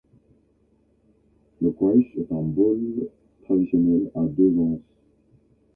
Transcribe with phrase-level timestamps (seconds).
[1.61, 2.79] Le Quaich est un bol
[3.43, 4.79] traditionnel à deux anses.